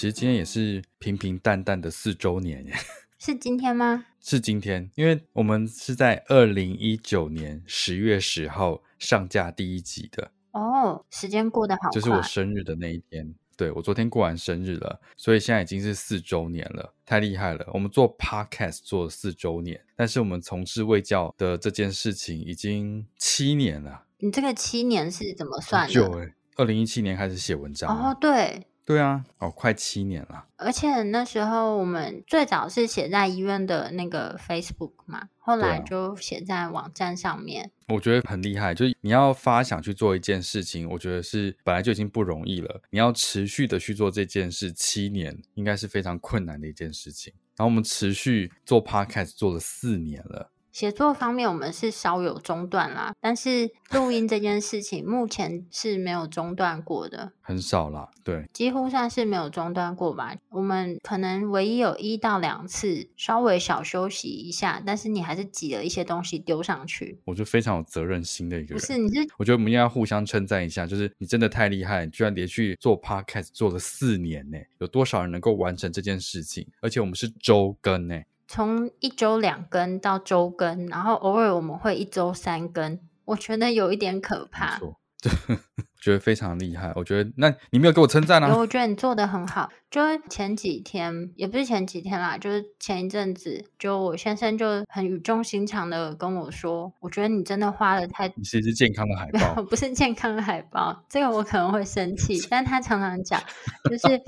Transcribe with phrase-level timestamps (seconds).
[0.00, 2.72] 其实今天也是平平淡淡的四周年耶，
[3.20, 4.06] 是今天吗？
[4.18, 10.30] 是今天，因为我们是在二零一九年十月十号上架第一集的。
[10.52, 13.34] 哦，时间过得好快，就是我生日的那一天。
[13.58, 17.68] 对，我昨天过完生日了，所以现在已经是四周年了，太厉害了！
[17.74, 24.06] 我们做 Podcast 做了四周年，但是我们从事卫教的这件事情已经七年了。
[24.20, 25.92] 你这个七年是怎么算的？
[25.92, 27.94] 就哎，二零一七年开始写文章。
[27.94, 28.66] 哦，对。
[28.90, 30.46] 对啊，哦，快七年了。
[30.56, 37.70] 而且那时候我们最早是写在医院的那个 Facebook 嘛，后来就写在网站上面。
[37.86, 42.82] 我觉得很厉害，就是你要发想去做一件事情，我觉得是本来就已经不容易了。
[42.90, 47.32] 你要持续的去做这件事，七年应该是非常困难的一件事情。
[47.56, 50.50] 然后我们持续做 Podcast 做了四年了。
[50.72, 60.34] 写作方面，我们是稍有中断啦，但是录音这件事情目前是没有中断过的，很少啦，对，几乎算是没有中断过吧。
[60.50, 67.18] 我们可能唯一有一到两次稍微小休息一下，但是你还是挤了一些东西丢上去。
[67.24, 69.26] 我就非常有责任心的一个人，不是你是？
[69.38, 76.66] 我觉得我们应该要互相称赞一下，就是你真的太厉害，你居然连续做 podcast 做了四年呢，有多少人能够完成这件事情？
[76.80, 78.20] 而且我们是周更呢。
[78.52, 84.72] 从一周两更到周更，然后偶尔我们会一周三更，我觉得有一点可怕。
[84.72, 84.98] 没错，
[86.02, 86.92] 觉得非常厉害。
[86.96, 88.52] 我觉得，那你没有给我称赞啊？
[88.56, 89.70] 我觉得你做的很好。
[89.88, 98.26] 就前几天，也不是前几天啦，就是前一阵子，就我先生就很语重心长的跟我说：“我觉得你真的花了太……
[98.34, 103.40] 你是一只健康的海豹，不是健康的海豹。”这个我可能会生气， 但他常常讲，
[103.88, 104.20] 就是。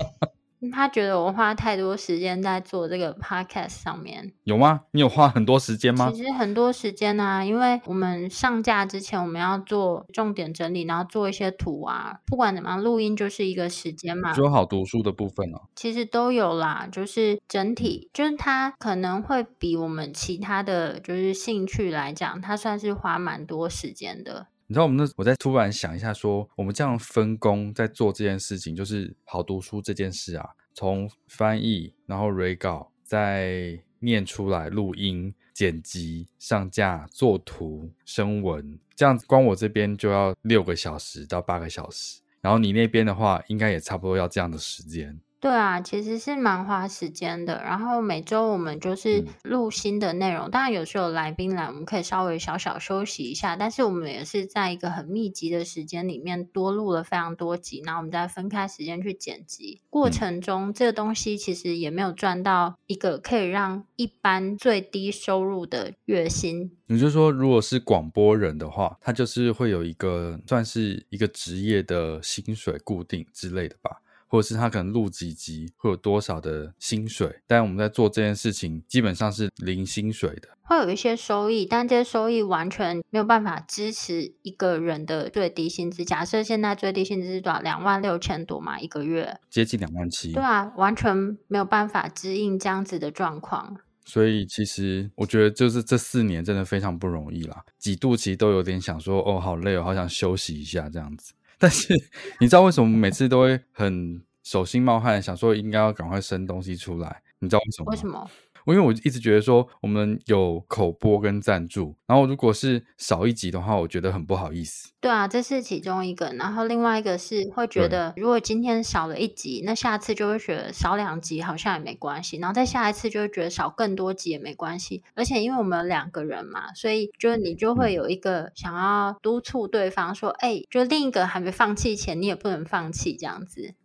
[0.71, 4.81] 他觉得我花太多时间在做这个 podcast 上面，有吗？
[4.91, 6.11] 你有花很多时间吗？
[6.11, 14.33] 其实很多时间啊，因为我们上架之前我们要做重点整理，然后做一些图啊，不管怎么样，录音就是一个时间嘛。
[14.33, 24.47] 说好读书的部分哦，其实都有啦，就是整体，就是它可能会比我们其他的就是兴趣来讲，它算是花蛮多时间的。
[24.73, 45.21] 你知道我们那，我在突然想一下说，我们这样分工在做这件事情，就是好读书这件事啊，从翻译，然后 re 稿，再念出来，录音、剪辑、上架、做图、声文，这样光我这边就要六个小时到八个小时，然后你那边的话，应该也差不多要这样的时间。
[45.43, 47.61] 对啊，其实是蛮花时间的。
[47.61, 53.57] 然后每周我们就是录新的内容，嗯、当然有时候有来宾来，我们可以稍微小小休息一下。
[53.57, 59.81] 但是我们也是在一个很密集的时间里面多录了非常多集，然后我们再分开时间去剪辑。
[59.89, 66.71] 过程中，嗯、这个东西其实也没有赚到一个可以让一般最低收入的月薪。
[66.85, 73.97] 你就说，如果是广播人的话，他就是会有一个算是一个职业的薪水固定之类的吧。
[74.33, 86.03] 或者是他可能录几集会有多少的薪水，但我们在做这件事情基本上是零薪水的，会有一些收益，但这些收益完全没有办法支持一个人的最低薪资。
[86.03, 87.61] 假设现在最低薪资是多少？
[87.61, 90.33] 两万六千多嘛，一个月接近两万七。
[90.33, 91.15] 对啊，完全
[91.47, 93.77] 没有办法支应这样子的状况。
[94.03, 101.35] 所以其实我觉得就是这四年真的非常不容易啦，几度其实都有点想说，哦，好累哦，好想休息一下这样子。
[101.57, 101.93] 但是
[102.39, 107.21] 你知道为什么每次都会很手心冒汗，想说应该要赶快生东西出来？
[107.39, 107.91] 你知道为什么吗？
[107.91, 108.29] 为什么？
[108.67, 114.91] 因为我一直觉得说我们有口播跟赞助，然后如果是少一集的话，我觉得很不好意思。
[115.01, 125.03] 对啊，这是其中一个，然后另外一个是会觉得，如果今天少了一集，那下次就会觉得少两集好像也没关系，然后再下一次就会觉得少更多集也没关系。
[125.13, 133.75] 而且因为我们有两个人嘛，所以就你就会有一个想要督促对方说，哎、嗯，就另一个还没放弃前，你也不能放弃这样子。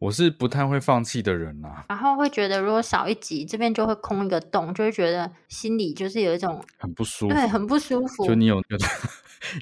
[0.00, 8.26] 我是不太会放弃的人呐、啊，然后会觉得如果少一集，这边就会空一个洞，就会觉得心里就是有一种很不舒服，对，很不舒服。
[8.26, 8.78] 就你有有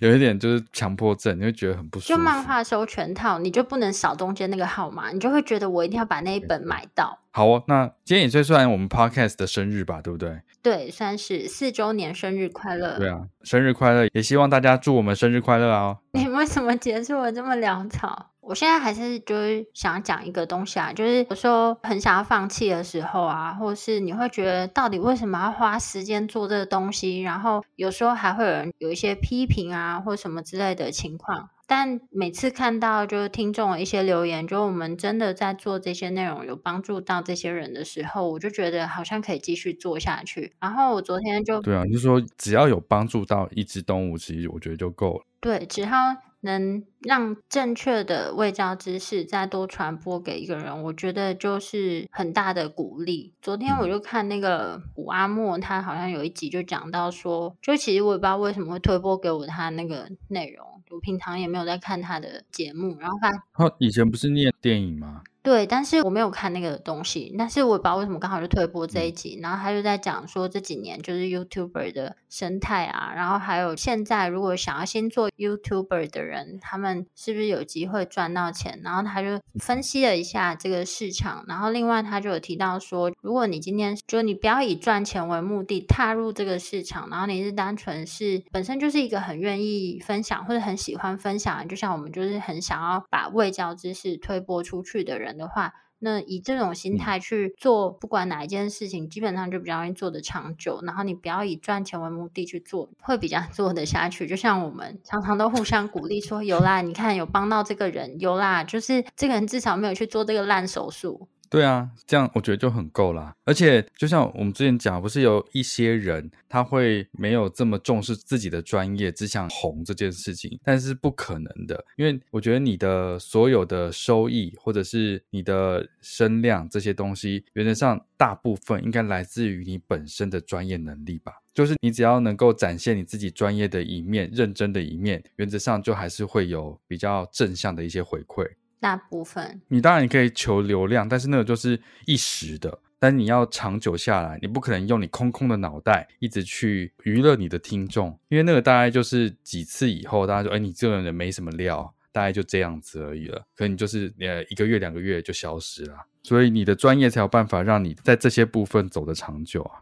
[0.10, 2.08] 有一点就是强迫症，你会觉得很不舒服。
[2.10, 7.18] 就漫画收全套，你就不能少中间那个号码，你就会觉得我一定要把那一本买到。
[7.32, 10.40] 好哦，那今天也算算我们 Podcast 的生日吧，对不对？
[10.62, 12.96] 对，算是四周年生日快乐。
[12.98, 15.98] 对啊，生日快乐，也希望大家祝我们生日快乐哦。
[16.12, 18.30] 你为什么结束的这么潦草？
[18.48, 31.50] 我现在还是就是想讲一个东西啊，就是有时候很想要放弃的时候啊，或是你会觉得到底为什么要花时间做这个东西，然后有时候还会有人有一些批评啊，或什么之类的情况。
[31.66, 40.54] 但每次看到就是听众的一些留言，就我们真的在做这些内容有帮助到这些人的时候，我就觉得好像可以继续做下去。
[40.58, 45.26] 然后我昨天就对啊，就是说只要有帮助到一只动物，其实我觉得就够了。
[45.38, 46.16] 对，只要。
[46.40, 53.34] 能让正确的卫教知识再多传播给一个人，我觉得就是很大的鼓励。
[53.42, 65.22] 昨天我就看那个古阿莫，他好像有一集就讲到说，就其实我也不知道为什么会推播给我他那个内容，我平常也没有在看他的节目，然后他他以前不是念电影吗？
[65.42, 78.80] 对，但是我没有看那个东西，但是我也不知道为什么刚好就推播这一集，然后他就在讲说这几年就是 YouTuber 的生态啊，然后还有现在如果想要先做 YouTuber 的人，他们是不是有机会赚到钱？
[78.82, 95.27] 然后他就分析了一下这个市场，然后另外他就有提到说，如果你今天就你不要以赚钱为目的踏入这个市场，然后你是单纯是本身就是一个很愿意分享或者很喜欢分享，就像我们就是很想要把未教知识推播出去的人。
[95.36, 100.80] 的话，那以这种心态去做，不管哪一件事情，基本上就比较容易做得长久。
[100.84, 104.26] 然后你不要以赚钱为目的去做，会比较 做得下去。
[104.26, 113.34] 就像我们常常都互相鼓励说：“有啦，你看有帮到这个人，有啦，就是这个人至少没有去做这个烂手术。”对啊，这样我觉得就很够啦。
[113.44, 131.32] 而且就像我们之前讲，不是有一些人他会没有这么重视自己的专业，只想红这件事情，但是不可能的，因为我觉得你的所有的收益或者是你的声量这些东西，原则上大部分应该来自于你本身的专业能力吧。
[131.54, 138.46] 就是你只要能够展现你自己专业的一面、认真的一面，原则上就还是会有比较正向的一些回馈。
[138.80, 142.78] 大部分，你当然你可以求流量，但是那个就是一时的。
[143.00, 153.38] 但你要长久下来，你不可能用你空空的脑袋一直去娱乐你的听众，因为那个大概就是几次以后，大家说，哎，你这个人没什么料，大概就这样子而已了。
[153.54, 155.94] 可能你就是呃一个月两个月就消失了。
[156.24, 159.78] 所以你的专业才有办法让你在这些部分走得长久啊。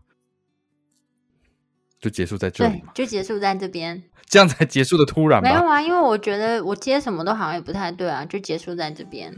[2.06, 2.93] 就结束在这里嘛？
[2.94, 5.49] 对，就结束在这边，这样才结束的突然吗？
[5.49, 9.35] 没有啊，因为我觉得我接什么都好像也不太对啊，就结束在这边。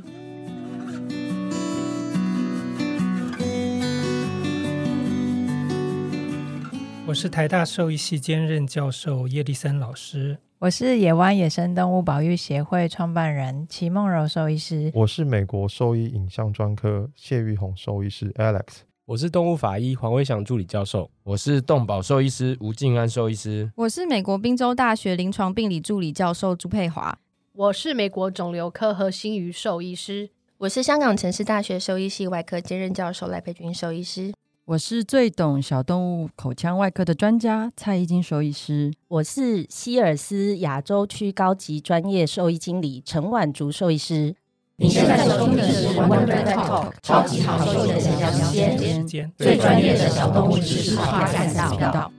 [7.06, 18.87] 我是台大兽医系兼任教授叶立森老师，我是野湾野生动物保育协会创办人齐梦柔兽医师，我是美国兽医影像专科谢玉红兽医师 Alex。
[19.08, 27.18] 我是动物法医黄威祥助理教授，我是动保兽医师吴静安兽医师，我是美国宾州大学临床病理助理教授朱佩华，
[27.54, 34.34] 我是美国肿瘤科和心鱼兽医师，我是香港城市大学兽医系外科兼任教授赖佩君兽医师，
[34.66, 44.36] 我是最懂小动物口腔外科的专家蔡依金兽医师，我是希尔斯亚洲区高级专业兽医经理陈婉竹兽医师。
[44.80, 48.54] 你现在收听的是 Wonder Vet Talk 超级好兽的闲聊时
[49.04, 52.12] 间，最专业的小动物知识话干道，道。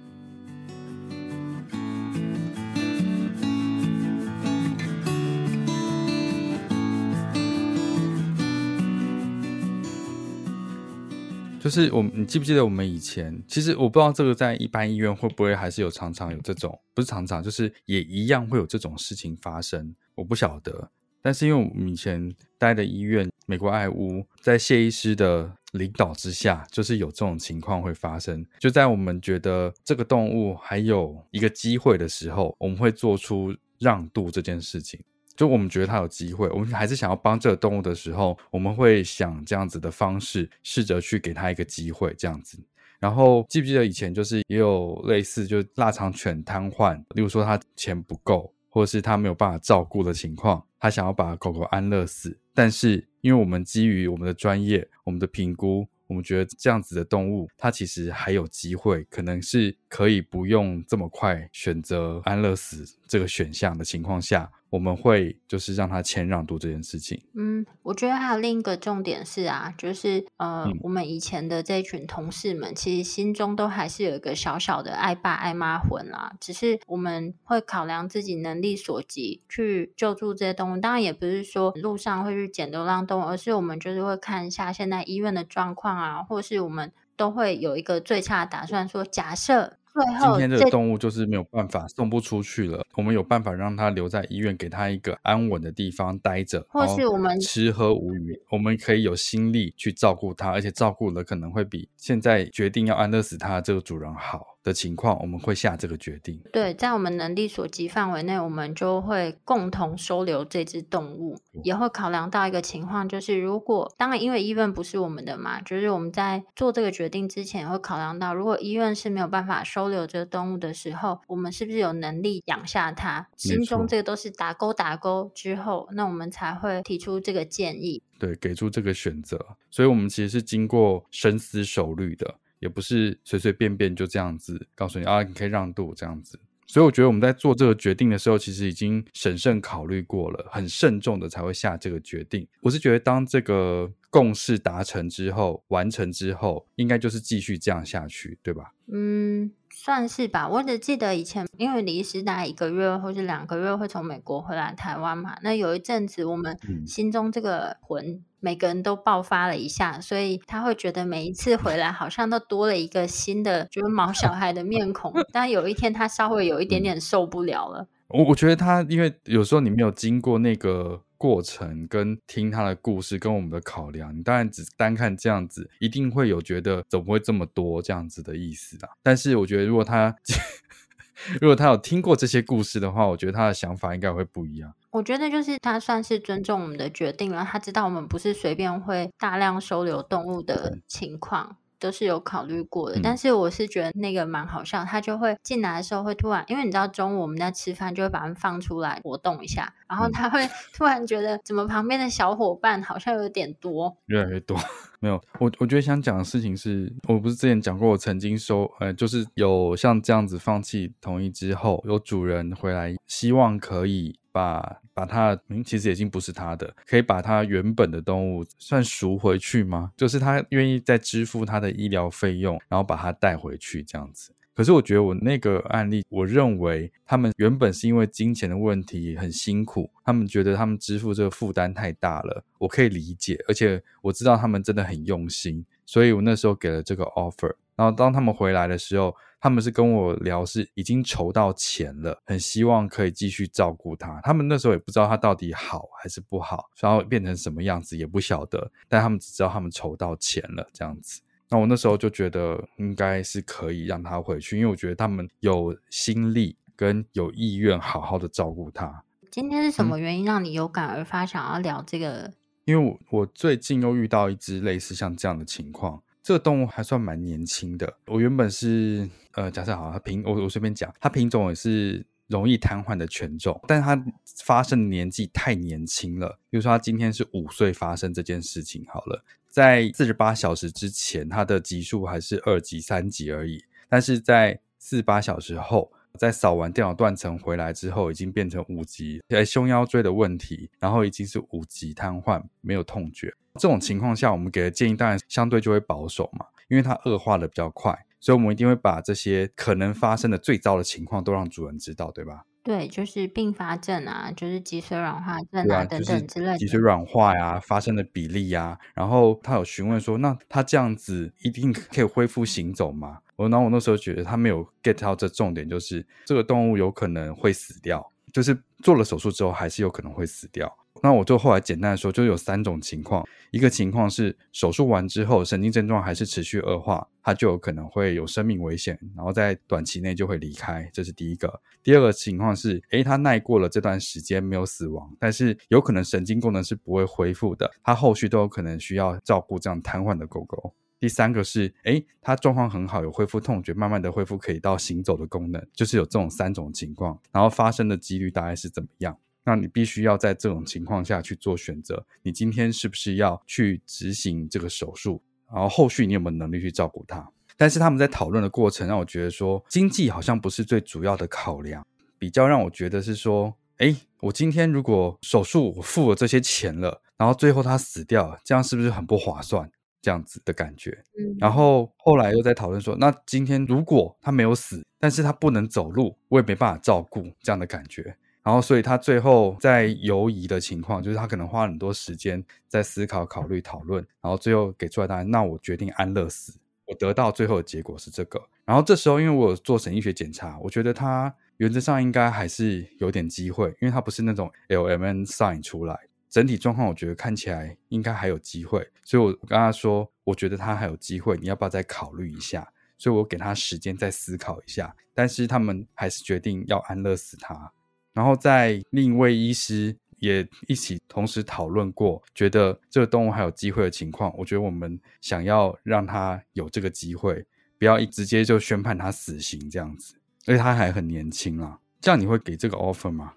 [11.62, 13.42] 就是我，你记不记得我们以前？
[13.48, 19.96] 其实我不知道这个在一般医院会不会还是有常常有这种，不是常常，就是也一样会有这种事情发生。
[20.16, 20.92] 我不晓得。
[21.22, 28.46] 但是因为我们以前待的医院美国爱屋，在谢医师的领导之下，就是有这种情况会发生。
[28.60, 35.00] 就在我们觉得这个动物还有一个机会的时候，我们会做出让渡这件事情。
[35.36, 42.60] 就我们觉得它有机会，我们还是想要帮这个动物的时候，我们会想这样子的方式，试着去给它一个机会，这样子。
[43.00, 55.88] 然后记不记得以前就是也有类似就腊肠犬瘫痪，例如说他钱不够，或者是他没有办法照顾的情况，他想要把狗狗安乐死，但是因为我们基于我们的专业，我们的评估。
[56.08, 64.52] 我们觉得这样子的动物，它其实还有机会，可能是可以不用这么快选择安乐死这个选项的情况下。
[64.70, 67.22] 我们会就是让他谦让度这件事情。
[67.36, 76.34] 嗯，我觉得还有另一个重点是啊，就是呃、嗯，我们以前的这群同事们，其实心中都还是有一个小小的爱爸爱妈魂啦。
[76.40, 80.78] 只是我们会考量自己能力所及去救助这些动物。
[80.78, 89.78] 当然，也不是说路上会去捡流浪动物，而是我们就是会看一下现在医院的状况啊，或是我们都会有一个最差的打算说，说假设。
[90.22, 104.46] 今天这个动物就是没有办法送不出去了，我们有办法让它留在医院，给它一个安稳的地方待着，或是我们吃喝无余，我们可以有心力去照顾它，而且照顾的可能会比现在决定要安乐死它的这个主人好。
[104.70, 106.40] 的情况，我们会下这个决定。
[106.54, 123.28] 对，在我们能力所及范围内，我们就会共同收留这只动物，也会考量到一个情况，就是如果当然，因为医院不是我们的嘛，就是我们在做这个决定之前，会考量到如果医院是没有办法收留这个动物的时候，我们是不是有能力养下它？
[123.36, 129.44] 心中这个都是打勾打勾之后，那我们才会提出这个建议，对，给出这个选择。
[129.72, 132.36] 所以，我们其实是经过深思熟虑的。
[132.60, 136.39] 也不是随随便便就这样子告诉你啊，你可以让渡这样子。
[136.68, 142.48] 所以我觉得我们在做这个决定的时候，其实已经审慎考虑过了，很慎重的才会下这个决定。
[142.62, 148.74] 我是觉得当这个共识达成之后，完成之后，应该就是继续这样下去，对吧？
[148.92, 149.51] 嗯。
[149.81, 155.38] 算是吧，我只记得以前，因为李医师大概一个月或是两个月会从美国回来台湾嘛。
[155.41, 165.13] 那有一阵子，我们心中这个魂每个人都爆发了一下，所以他会觉得每一次回来好像都多了一个新的，就是毛小孩的面孔。
[165.31, 167.88] 但有一天他稍微有一点点受不了了。
[168.09, 171.03] 我我觉得他，因为有时候你没有经过那个。
[171.20, 178.90] 过程跟听他的故事跟我们的考量，你当然只单看这样子，一定会有觉得怎么会这么多这样子的意思啊。
[179.04, 180.16] 但是我觉得，如果他
[181.42, 184.74] 如果他有听过这些故事的话，我觉得他的想法应该会不一样。
[184.92, 191.58] 我觉得就是他算是尊重我们的决定了，他知道我们不是随便会大量收留动物的情况。
[191.79, 204.57] 都是有考虑过的，但是我是觉得那个蛮好笑，他就会进来的时候会突然，因为你知道中午我们在吃饭，就会把他们放出来活动一下，然后他会 突然觉得怎么旁边的小伙伴好像有点多，越来越多。
[205.01, 219.91] 没有，我我觉得想讲的事情是，我不是之前讲过，我曾经收，呃，就是有像这样子放弃同意之后，有主人回来，希望可以把把他，嗯，其实已经不是他的，可以把他原本的动物算赎回去吗？
[219.98, 224.31] 就是他愿意再支付他的医疗费用，然后把他带回去这样子。
[224.55, 237.53] 可是我觉得我那个案例，我认为他们原本是因为金钱的问题很辛苦，他们觉得他们支付这个负担太大了，我可以理解，而且我知道他们真的很用心，所以我那时候给了这个 offer。
[237.75, 244.19] 然后当他们回来的时候，他们是跟我聊是已经筹到钱了，很希望可以继续照顾他。
[244.22, 251.22] 他们那时候也不知道他到底好还是不好，然后变成什么样子也不晓得，但他们只知道他们筹到钱了这样子。
[251.50, 259.03] 那我那时候就觉得应该是可以让他回去，因为我觉得他们有心力跟有意愿好好的照顾他。
[259.31, 262.24] 今天是什么原因让你有感而发想要聊这个？
[262.24, 262.34] 嗯、
[262.65, 267.91] 因为我我最近又遇到一只类似像这样的情况，这个动物还算蛮年轻的。
[268.05, 274.05] 我原本是呃，假设好，它品我我随便讲，它品种也是容易瘫痪的犬种，但是它
[274.43, 276.38] 发生的年纪太年轻了。
[276.51, 279.25] 比如说，它今天是五岁发生这件事情，好了。
[279.50, 283.65] 在四十八小时之前，它的级数还是二级、三级而已。
[283.89, 293.33] 但是在四十八小时后，在扫完电脑断层回来之后，已经变成五级，在胸腰椎的问题，然后已经是五级瘫痪，没有痛觉。
[293.56, 302.44] 这种情况下，我们给的建议当然相对就会保守嘛，因为它恶化的比较快，所以我们一定会把这些可能发生的最糟的情况都让主人知道，对吧？
[302.62, 306.58] 对，就是并发症啊，就是脊髓软化症啊，啊等等之类的。
[306.58, 313.20] 脊髓软化呀，发生的比例呀，然后他有询问说，那他这样子一定可以恢复行走吗？
[313.38, 320.77] 我，然后我那时候觉得他没有 get 到这重点，就是这个动物有可能会死掉，就是做了手术之后还是有可能会死掉。
[321.01, 331.62] 那我就后来简单的说，就有三种情况，一个情况是手术完之后神经症状还是持续恶化，它就有可能会有生命危险，然后在短期内就会离开，这是第一个。
[331.81, 340.74] 第二个情况是，诶，它耐过了这段时间没有死亡，但是有可能神经功能是不会恢复的，它后续都有可能需要照顾这样瘫痪的狗狗。
[341.00, 349.18] 第三个是，诶，他状况很好，有恢复痛觉，慢慢的恢复可以到行走的功能，就是有这种三种情况，然后发生的几率大概是怎么样？
[349.46, 355.24] 那你必须要在这种情况下去做选择，你今天是不是要去执行这个手术？
[355.51, 357.27] 然后后续你有没有能力去照顾他？
[357.58, 361.86] 但是他们在讨论的过程让我觉得说，经济好像不是最主要的考量，
[362.18, 369.72] 比较让我觉得是说，诶，我今天如果手术我付了这些钱了，然后最后他死掉，这样是不是很不划算？
[370.01, 371.03] 这样子的感觉。
[371.18, 378.15] 嗯，然后后来又在讨论说，那今天如果他没有死，但是他不能走路，我也没办法照顾这样的感觉。
[378.41, 385.29] 然后，所以他最后在犹疑的情况，就是他可能花很多时间在思考、考虑、讨论，然后最后给出来答案。
[385.29, 386.53] 那我决定安乐死。
[386.88, 388.41] 我得到最后的结果是这个。
[388.65, 398.88] 然后这时候，因为我有做神医学检查，我觉得他原则上应该还是有点机会，因为他不是那种 LMN sign 出来，整体状况我觉得看起来应该还有机会。
[399.03, 402.71] 所以我跟他说，我觉得他还有机会，你要不要再考虑一下？
[402.98, 404.95] 所以我给他时间再思考一下。
[405.13, 407.74] 但是他们还是决定要安乐死他。
[408.13, 417.45] 然后在另一位医师也一起同时讨论过，觉得这个动物还有机会的情况，我觉得我们想要让他有这个机会，
[417.77, 423.33] 不要一直接就宣判他死刑这样子，而且他还很年轻啊，这样你会给这个 offer 吗？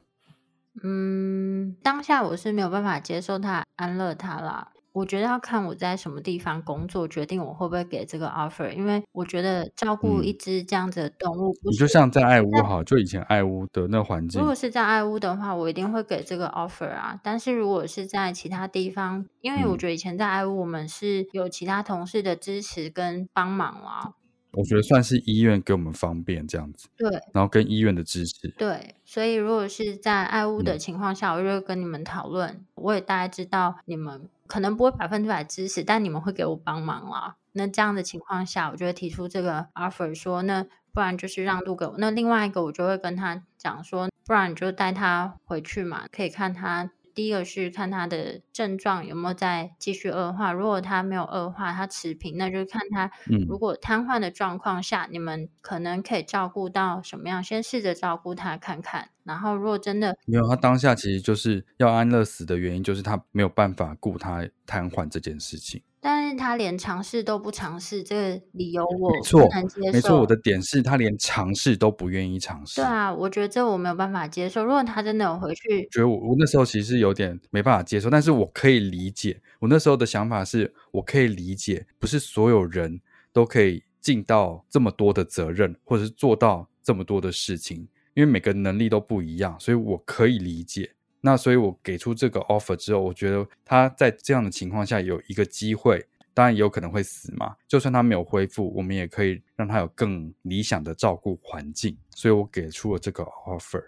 [0.83, 4.69] 嗯，当下我是没有办法接受他安乐他啦。
[4.93, 8.71] 我觉得要看我在什么地方工作，决定我会不会给这个 offer。
[8.73, 14.39] 因为我觉得照顾一只这样子的动物，你就像在爱屋好，就以前爱屋的那环境。
[14.39, 17.19] 如果是在爱屋的话，我一定会给这个 offer 啊。
[17.23, 24.13] 但是如果是在其他地方，因为我觉得以前在爱屋，我们是有其他同事的支持跟帮忙啊。
[24.53, 37.37] 我觉得算是医院给我们方便这样子，对，然后跟医院的支持，对，所以如果是在爱屋的情况下，嗯、我就会跟你们讨论，我也大概知道你们可能不会百分之百支持，但你们会给我帮忙啦。
[37.53, 41.95] 那这样的情况下，我就会提出这个 offer，说那不然就是让渡给我。
[41.97, 46.91] 那另外一个我就会跟他讲说，不然你就带他回去嘛，可以看他。
[47.15, 53.11] 第一个是看他的症状有没有在继续恶化，如果他没有恶化，他持平，那就看他
[53.49, 59.11] 如果瘫痪的状况下，嗯、你们可能可以照顾到什么样，先试着照顾他看看。
[59.25, 65.83] 然后如果真的没有，他当下其实就是要安乐死的原因，就是他没有办法顾他瘫痪这件事情。
[66.05, 69.93] 但是他连尝试都不尝试，这个理由我不能接受。
[69.93, 72.81] 没错，我的点是他连尝试都不愿意尝试。
[72.81, 74.65] 对啊，我觉得这我没有办法接受。
[74.65, 79.41] 如果他真的有回去，觉得我我那时候其实有点没办法接受，但是我可以理解。
[79.61, 83.01] 我那时候的想法是我可以理解，不是所有人
[83.33, 90.95] 都可以尽到这么多的责任，或者是做到这么多的事情，因为每个能力都不一样，所以我可以理解。
[91.25, 96.05] 那所以，我给出这个 offer 之后，我觉得他在这样的情况下有一个机会，
[96.35, 97.57] 当然也有可能会死嘛。
[97.69, 101.97] 就算他没有恢复，我们也可以让他有更理想的照顾环境。
[102.11, 103.87] 所以我给出了这个 offer。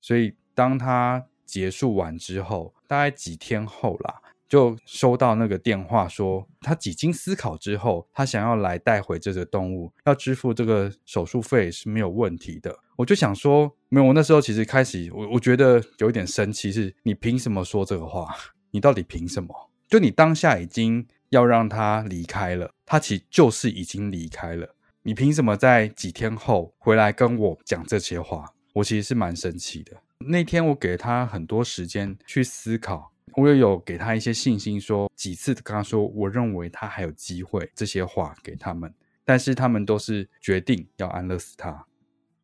[0.00, 12.76] 所以当他结束完之后，大概几天后啦，就收到那个电话说，他几经思考之后，他想要来带回这个动物，要支付这个手术费是没有问题的。
[12.96, 18.34] 我就想说，没有，我那时候其实开始，我我觉得有一点生气，是你凭什么说这个话？
[18.72, 19.70] 你到底凭什么？
[19.88, 28.44] 就你当下已经要让他离开了，他其实就是已经离开了，你凭什么在几天后回来跟我讲这些话？
[28.74, 29.96] 我其实是蛮生气的。
[30.26, 38.92] 那天我给他很多时间去思考，我也有给他一些信心说，说几次跟他说，我认为他还有机会，这些话给他们，
[39.24, 41.86] 但是他们都是决定要安乐死他。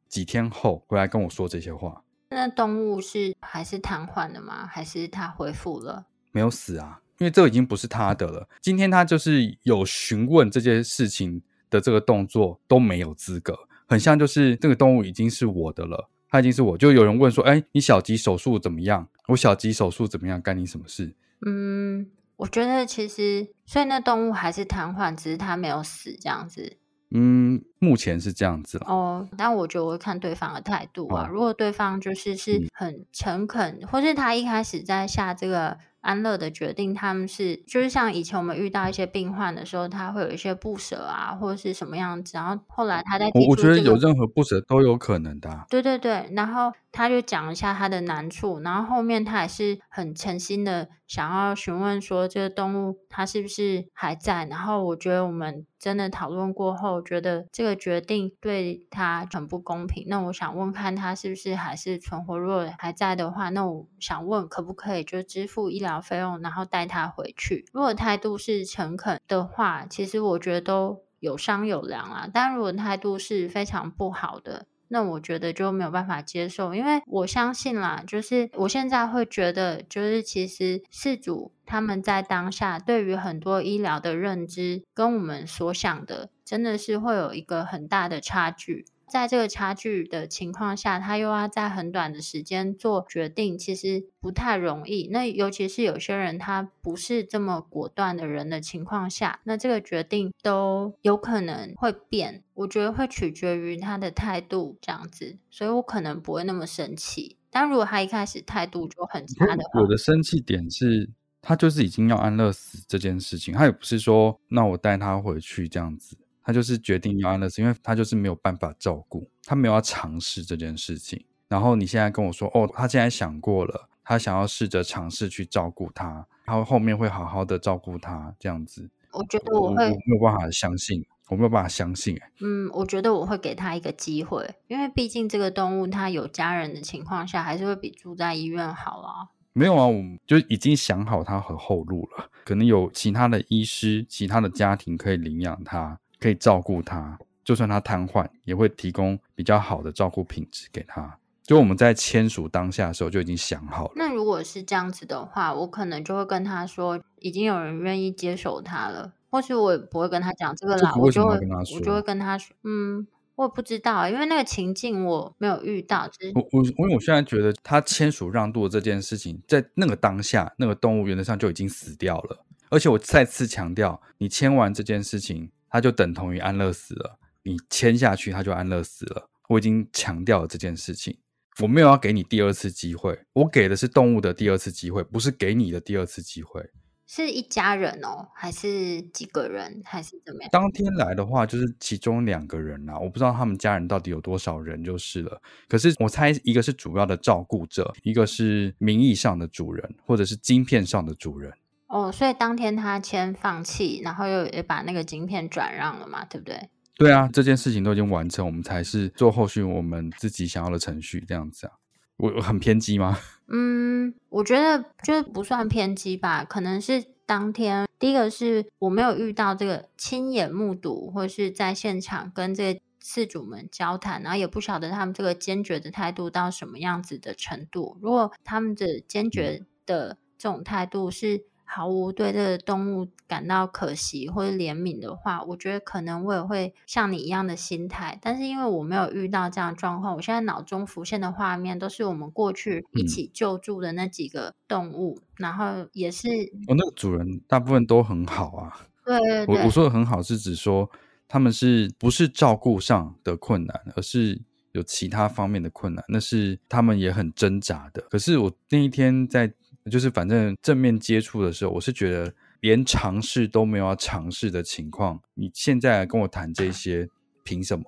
[0.08, 2.02] 几天后回来跟我说这些话。
[2.30, 4.66] 那动物是还是瘫痪的吗？
[4.66, 6.06] 还是它恢复了？
[6.32, 8.48] 没有死啊，因为这已经不是他的了。
[8.60, 16.76] 今天他就是有询问这件事情的这个动作都没有资格，很像就是这个动物已经是我的了，它已经是我。
[16.76, 19.06] 就有人问说：“哎，你小吉手术怎么样？
[19.28, 20.42] 我小吉手术怎么样？
[20.42, 21.14] 干你什么事？”
[21.46, 26.76] 嗯，我觉得其实，所以那动物还是瘫痪，只是它没有死这样子。
[27.12, 31.22] 嗯，目前是这样子哦，但我觉得我会看对方的态度啊。
[31.22, 35.78] 哦、如果对方就是是很诚恳，嗯、或是他一开始在下这个。
[36.04, 42.36] 安乐的决定，他们是就是像以前我们遇到一些病患的时候，他会有一些不舍啊，或者是什么样子。
[42.36, 45.64] 然后后来他在我觉得有任何不舍都有可能的、啊。
[45.70, 54.44] 对对对，然后他就讲一下他的难处，然后后面他也是很诚心的想要询问说这个动物它是不是还在。
[54.44, 60.04] 然后我觉得我们真的讨论过后，觉得这个决定对他很不公平。
[60.08, 62.38] 那我想问看他是不是还是存活？
[62.38, 67.64] 如果还在的话，那我想问可不可以就支付医疗疗费用，然后带他回去。
[67.72, 72.28] 如果态度是诚恳的话，其实我觉得都有商有量啊。
[72.32, 88.86] 但如果态度是非常不好的，那我觉得就没有办法接受，因为我相信啦，就是我现在会觉得，就是其实事主他们在当下对于很多医疗的认知，跟我们所想的，真的是会有一个很大的差距。
[89.08, 95.08] 在这个差距的情况下，他又要在很短的时间做决定，其实不太容易。
[95.12, 102.42] 那尤其是有些人他不是这么果断的人的情况下，那这个决定都有可能会变。
[102.54, 107.36] 我觉得会取决于他的态度这样子，所以我可能不会那么生气。
[107.50, 116.16] 但如果他一开始态度就很差的话，我的生气点是他就是已经要安乐死这件事情，他也不是说那我带他回去这样子。
[116.44, 121.24] 他就是决定要安乐死，因为他就是没有办法照顾，他没有要尝试这件事情。
[121.48, 128.90] 然后你现在跟我说，哦，他现在想过了，他想要试着尝试去照顾他，他后面会好好的照顾他，这样子。
[129.12, 132.18] 我觉得我会，没有办法相信，我没有办法相信。
[132.40, 139.28] 嗯，我觉得我会给他一个机会，因为毕竟这个动物它有家人的情况下，还是会比住在医院好啊。
[139.52, 146.00] 没有啊，我们就已经想好他和后路了，可能有其他的医师、其他的家庭可以领养他。
[146.20, 151.18] 可以照顾他，就算他瘫痪，也会提供比较好的照顾品质给他。
[151.42, 153.92] 就我们在签署当下的时候就已经想好了。
[153.96, 161.38] 那如果是这样子的话，我可能就会跟他说，已经有人愿意接手他了，或许我也不会跟他讲这个啦，我就会
[161.74, 166.08] 我就会跟他说，嗯，我也不知道，因为那个情境我没有遇到。
[166.08, 172.42] 就是、我我因为我现在觉得他签署让渡的这件事情，在那个当下，那个动物原则上就已经死掉了。
[172.70, 175.50] 而且我再次强调，你签完这件事情。
[175.74, 179.28] 他就等同于安乐死了，你签下去，他就安乐死了。
[179.48, 181.18] 我已经强调了这件事情，
[181.60, 186.70] 我没有要给你第二次机会，我给的是动物的第二次机会，不是给你的第二次机会。
[187.08, 190.48] 是一家人哦，还是几个人，还是怎么样？
[190.52, 195.42] 当天来的话，就是其中两个人啊，我不知道他们家人到底有多少人就是了。
[195.66, 201.52] 可是我猜，一个是主要的照顾者，一个是名义上的主人，或者是晶片上的主人。
[201.94, 206.68] 哦，所以当天他签放弃，然后又也把那个晶片转让了嘛，对不对？
[206.98, 211.74] 对啊，这件事情都已经完成，我们才是做后续我们自己想要的程序这样子啊。
[212.16, 213.16] 我我很偏激吗？
[213.46, 227.96] 嗯，我觉得就不算偏激吧，可能是当天第一个是我没有遇到这个亲眼目睹，或是在现场跟这个事主们交谈，然后也不晓得他们这个坚决的态度到什么样子的程度。
[228.02, 238.18] 如果他们的坚决的这种态度是，毫无对这个动物感到可惜或者怜悯的话，我觉得可能我也会像你一样的心态。
[238.22, 246.28] 但是因为我没有遇到这样的状况，我现在脑中浮现的画面都是我们过去一起救助的那几个动物，嗯、然后也是
[246.68, 248.86] 我、哦、那个主人大部分都很好啊。
[249.04, 250.88] 对对对，我我说的很好是指说
[251.26, 254.40] 他们是不是照顾上的困难，而是
[254.72, 258.02] 有其他方面的困难，那是他们也很挣扎的。
[258.10, 259.52] 可是我那一天在。
[259.90, 267.08] 就是反正正面接触的时候，我是觉得连尝试都没有要尝试的情况，你现在跟我谈这些，
[267.42, 267.84] 凭什么？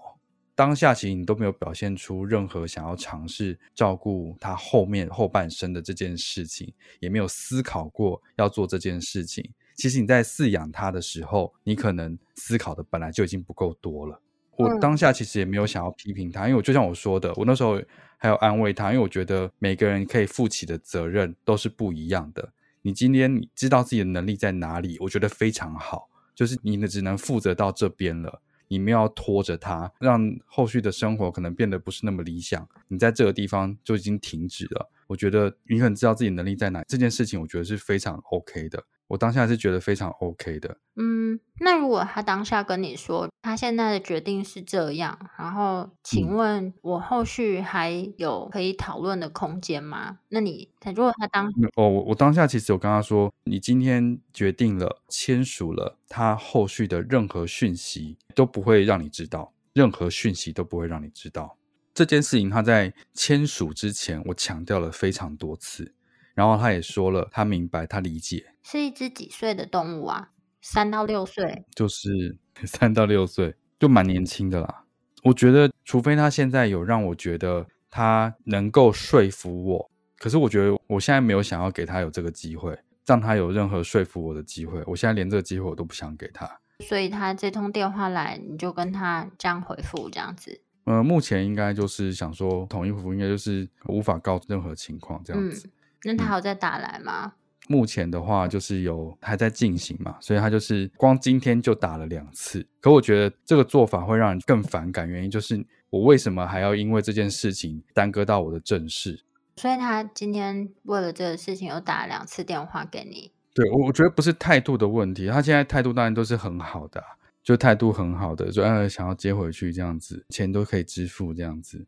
[0.55, 9.47] 当下其实你都没有表现出任何想要尝试照顾他后面后半生的这件事情，也没有思考过要做这件事情。
[9.75, 14.21] 其实你在饲养他的时候，你可能思考的本来就已经不够多了。
[14.57, 17.81] 我当下其实也没有想要批评他，因为我就像我说的，我那时候
[18.17, 22.53] 还有安慰他，因为我觉得每个人可以负起的责任都是不一样的。
[22.83, 32.69] 你今天你知道自己的能力在哪里，我觉得非常好，就是你呢只能负责到这边了，你没有要拖着他，让后续的生活可能变得不是那么理想。
[32.89, 38.85] 你在这个地方就已经停止了，我觉得你很知道自己能力在哪，这件事情我觉得是非常 OK 的。
[39.09, 40.79] 我当下是觉得非常 OK 的。
[40.97, 50.19] 嗯，那如果他当下跟你说他现在的决定是这样，然后请问我后续还有可以讨论的空间吗？
[50.29, 61.57] 那你如果他当哦，我我当下其实有跟他说，你今天决定了签署了，他后续的任何讯息都不会让你知道，任何讯息都不会让你知道。
[61.95, 65.95] 这件事情他在签署之前，我强调了非常多次。
[66.37, 70.31] 然后他也说了，他明白，他理解，是一只几岁的动物啊？
[70.61, 74.85] 三到六岁，就是 三到六岁，就蛮年轻的啦。
[75.25, 84.83] 我觉得，除非他现在有让我觉得他能够说服我，可是我觉得我现在没有想要给他有这个机会，让他有任何说服我的机会。
[84.87, 86.61] 我现在连这个机会我都不想给他。
[86.81, 90.61] 所以他这通电话来，你就跟他这样回复，这样子。
[90.85, 95.67] 呃，目前应该就是想说，统一回复应该就是无法告任何情况这样子。
[95.67, 95.71] 嗯
[96.05, 97.33] 那他有在打来吗？
[97.69, 102.65] 目前的话就是有还在进行嘛，所以他就是光今天就打了两次。
[102.81, 109.21] 可我觉得这个做法会让人更反感，原因就是我为什么还要因为这件事情耽搁到我的正事？
[109.57, 113.33] 所以他今天为了这个事情又打了两次电话给你。
[113.53, 117.03] 对，我我觉得不是态度的问题，他现在态度当然都是很好的，
[117.43, 121.85] 就态度很好的，就呃想要接回去这样子，钱都可以支付这样子。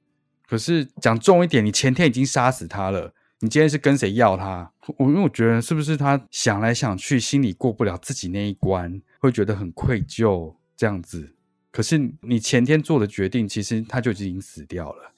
[0.49, 4.73] 可是讲重一点，你前天已经杀死他了，你今天是跟谁要他？
[4.97, 11.35] 我因为我觉得是不是他想来想去，心里过不了自己那一关，会觉得很愧疚这样子。
[11.71, 15.13] 可是你前天做的决定，其实他就已经死掉了。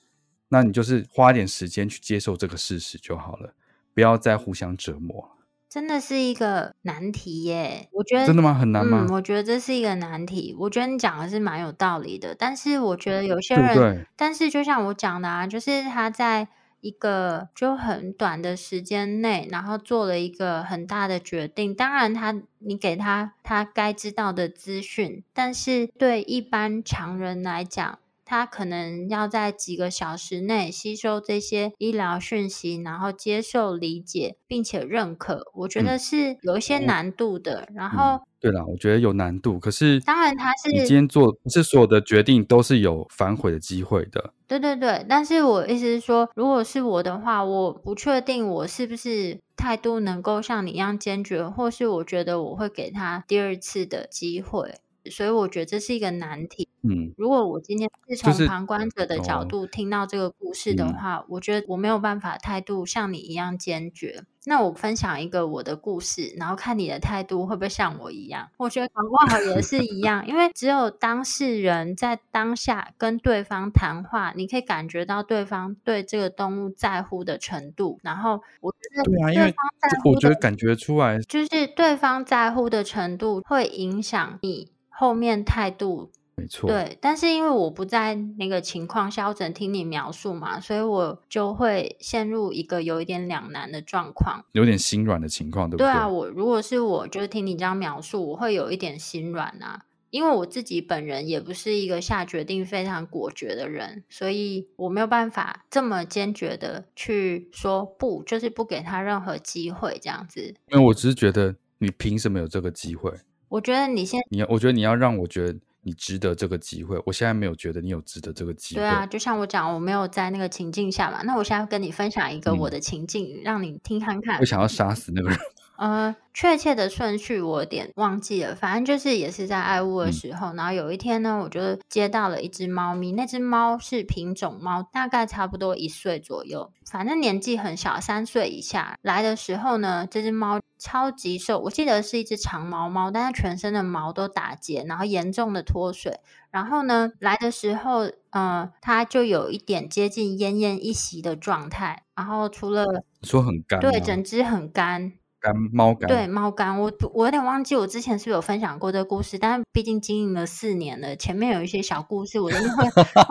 [0.49, 3.55] 那你就是花点时间去接受这个事实就好了，
[3.95, 5.31] 不要再互相折磨。
[5.69, 8.53] 真的是一个难题耶，我觉得真的吗？
[8.53, 9.07] 很难吗？
[9.09, 10.55] 嗯，我觉得这是一个难题。
[10.59, 16.49] 我觉得你讲的是蛮有道理的，但是我觉得有些人，对对，但是就像我讲的啊，就是他在
[16.81, 21.75] 一个就很短的时间内，然后做了一个很大的决定。
[21.75, 27.99] 当然他，你给他他该知道的资讯，但是对一般常人来讲。
[28.31, 35.43] 他可能要在几个小时内吸收这些医疗讯息，然后接受、理解，并且认可。
[35.53, 37.63] 我觉得是有一些难度的。
[37.71, 39.59] 嗯、然后、嗯，对啦，我觉得有难度。
[39.59, 44.33] 可是，当然他是你今天做，不是所有的决定都是有反悔的机会的。
[44.47, 54.77] 对对对，但是我意思是说，如果是我的话，我不确定我是不是态度能够像你一样坚决，或是我觉得我会给他第二次的机会。
[55.11, 56.69] 所以我觉得这是一个难题。
[56.83, 64.25] 嗯，如果我今天是从旁观者的角度听到这个故事的话，就是哦、我觉得我没有办法态度像你一样坚决。
[64.47, 68.49] 那我分享一个我的故事，然后看你的态度会不会像我一样？
[68.57, 77.99] 我觉得搞不好也是一样，因为只有当事人在当下跟对方谈话，你可以感觉到对方对这个动物在乎的程度。
[78.03, 79.03] 然后我觉得
[79.35, 84.71] 对方在乎的，对啊，因为我觉得感觉出来，就是对方在乎的程度会影响你。
[85.01, 95.87] 后面态度没错，对，但是因为我不在那个情况下，我只能听你描述嘛，所以我就会陷入一个有一点两难的状况，有点心软的情况，对不对？
[95.87, 110.55] 对啊，我如果是我，就是听你这样描述，我会有一点心软啊，因为我自己本人也不是一个下决定非常果决的人，所以我没有办法这么坚决的去说不，就是不给他任何机会这样子。
[110.71, 113.11] 因为我只是觉得，你凭什么有这个机会？
[113.51, 116.99] 我觉得你先你要，我觉得你要让我觉得你值得这个机会。
[117.05, 118.81] 我现在没有觉得你有值得这个机会。
[118.81, 121.21] 对啊，就像我讲，我没有在那个情境下嘛。
[121.25, 124.39] 那我现在跟你分享一个我的情境，嗯、让你听看看。
[124.39, 125.39] 我想要杀死那个人。
[125.81, 138.99] 呃，确切的顺序我有点忘记了，反正就是也是在爱屋的时候，嗯，然后有一天呢，我就接到了一只猫咪，那只猫是品种猫，大概差不多一岁左右，反正年纪很小，三岁以下。
[139.01, 146.21] 来的时候呢，这只猫超级瘦，我记得是一只长毛猫，但是全身的毛都打结，然后严重的脱水。
[146.51, 152.85] 然后呢，来的时候，呃，它就有一点接近奄奄一息的状态，然后除了
[153.23, 155.15] 说很干，对，整只很干。
[155.41, 162.85] 干猫干，对，猫干，我我有点忘记我之前是不是有分享过这个故事，但是毕竟经营了四年了，前面有一些小故事，我真的会